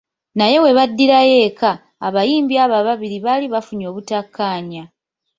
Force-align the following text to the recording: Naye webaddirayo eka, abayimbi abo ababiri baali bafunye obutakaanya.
Naye 0.37 0.57
webaddirayo 0.63 1.35
eka, 1.47 1.71
abayimbi 2.07 2.55
abo 2.63 2.75
ababiri 2.81 3.17
baali 3.25 3.45
bafunye 3.53 3.85
obutakaanya. 3.91 4.83